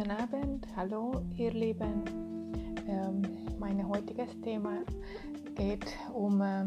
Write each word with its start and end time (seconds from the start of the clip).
Abend, 0.00 0.66
hallo 0.74 1.12
ihr 1.36 1.52
Lieben. 1.52 2.02
Ähm, 2.88 3.22
mein 3.60 3.88
heutiges 3.88 4.28
Thema 4.40 4.78
geht 5.54 5.86
um 6.12 6.42
äh, 6.42 6.64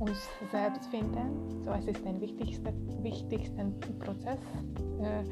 uns 0.00 0.16
selbst 0.50 0.86
finden. 0.86 1.62
So, 1.62 1.72
es 1.72 1.86
ist 1.86 2.02
der 2.02 2.18
wichtigste, 2.22 2.72
wichtigste 3.02 3.66
Prozess 3.98 4.40
äh, 5.02 5.24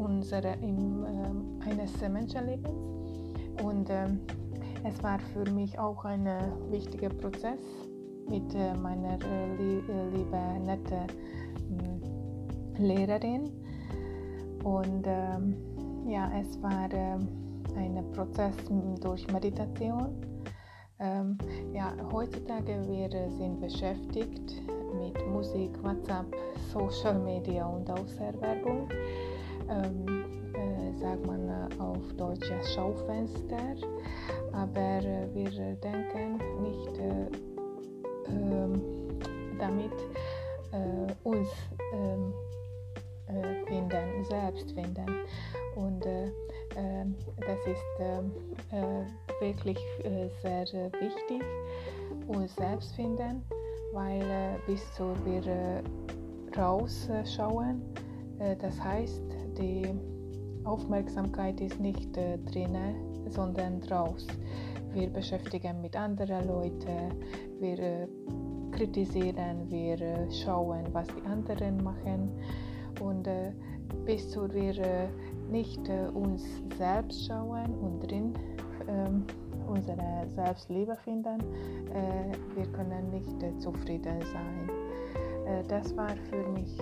unsere, 0.00 0.54
im, 0.62 1.04
äh, 1.04 1.68
eines 1.68 2.00
Menschenlebens. 2.00 2.78
Und 3.64 3.90
äh, 3.90 4.06
es 4.84 5.02
war 5.02 5.18
für 5.18 5.50
mich 5.50 5.76
auch 5.80 6.04
ein 6.04 6.26
äh, 6.26 6.38
wichtiger 6.70 7.08
Prozess 7.08 7.60
mit 8.28 8.54
äh, 8.54 8.72
meiner 8.74 9.18
äh, 9.20 9.56
lie 9.56 9.82
liebe 10.14 10.38
nette 10.64 11.06
Lehrerin. 12.78 13.50
Und 14.62 15.04
ähm, 15.06 15.75
ja, 16.06 16.30
es 16.38 16.60
war 16.62 16.88
ähm, 16.92 17.28
ein 17.76 18.12
Prozess 18.12 18.54
durch 19.00 19.26
Meditation. 19.32 20.14
Ähm, 20.98 21.36
ja, 21.72 21.92
heutzutage 22.12 22.80
wir 22.86 23.10
sind 23.30 23.60
beschäftigt 23.60 24.62
mit 24.98 25.26
Musik, 25.28 25.70
WhatsApp, 25.82 26.26
Social 26.72 27.18
Media 27.18 27.66
und 27.66 27.90
Außerwerbung. 27.90 28.88
Ähm, 29.68 30.24
äh, 30.54 30.98
sagt 30.98 31.26
man 31.26 31.48
äh, 31.48 31.68
auf 31.78 32.12
Deutsch 32.16 32.48
ja 32.48 32.62
Schaufenster, 32.62 33.74
aber 34.52 34.80
äh, 34.80 35.28
wir 35.34 35.50
denken 35.76 36.38
nicht 36.62 36.98
äh, 36.98 37.26
ähm, 38.28 38.80
damit 39.58 39.92
äh, 40.72 41.28
uns 41.28 41.48
ähm, 41.92 42.32
äh, 42.32 42.45
selbst 44.28 44.72
finden. 44.72 45.06
Und 45.74 46.04
äh, 46.06 46.30
ähm, 46.76 47.14
das 47.38 47.58
ist 47.66 48.00
ähm, 48.00 48.32
äh, 48.72 49.42
wirklich 49.44 49.78
äh, 50.04 50.28
sehr 50.42 50.90
wichtig, 50.92 51.42
uns 52.26 52.54
selbst 52.56 52.94
finden, 52.94 53.42
weil 53.92 54.24
bis 54.66 54.80
zu 54.94 55.14
wir 55.24 55.82
rausschauen, 56.56 57.82
das 58.58 58.82
heißt, 58.82 59.22
die 59.58 59.94
Aufmerksamkeit 60.64 61.60
ist 61.60 61.78
nicht 61.80 62.14
drinnen, 62.16 62.96
sondern 63.28 63.82
raus. 63.84 64.26
Wir 64.92 65.08
beschäftigen 65.08 65.80
mit 65.80 65.96
anderen 65.96 66.46
Leuten, 66.46 67.14
wir 67.60 68.08
kritisieren, 68.72 69.70
wir 69.70 70.28
schauen, 70.30 70.84
was 70.92 71.06
die 71.08 71.26
anderen 71.26 71.82
machen 71.82 72.30
äh, 72.38 72.65
bis 74.06 74.36
wir 74.36 74.78
äh, 74.78 75.08
nicht 75.50 75.88
äh, 75.88 76.06
uns 76.14 76.44
selbst 76.78 77.26
schauen 77.26 77.74
und 77.80 78.00
drin 78.00 78.32
ähm, 78.88 79.24
unsere 79.66 80.26
Selbstliebe 80.28 80.96
finden, 81.04 81.40
äh, 81.92 82.56
wir 82.56 82.66
können 82.68 83.10
nicht 83.10 83.60
zufrieden 83.60 84.20
sein. 84.32 84.70
Das 85.68 85.96
war 85.96 86.10
für 86.28 86.44
mich 86.48 86.76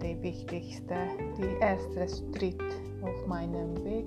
der 0.00 0.22
wichtigste, 0.22 0.94
der 1.36 1.60
erste 1.60 2.06
Schritt 2.08 2.62
auf 3.02 3.26
meinem 3.26 3.76
Weg 3.84 4.06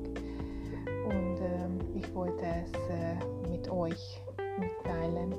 und 1.03 1.37
ähm, 1.41 1.77
ich 1.93 2.15
wollte 2.15 2.45
es 2.63 3.49
mit 3.49 3.69
euch 3.69 4.21
mitteilen. 4.57 5.35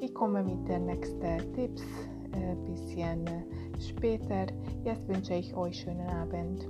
Ich 0.00 0.12
komme 0.12 0.42
mit 0.42 0.68
den 0.68 0.84
nächsten 0.84 1.54
Tipps 1.54 1.82
ein 2.32 2.62
bisschen 2.66 3.24
später. 3.80 4.46
Jetzt 4.84 5.08
wünsche 5.08 5.34
ich 5.34 5.54
euch 5.54 5.80
schönen 5.80 6.08
Abend. 6.08 6.66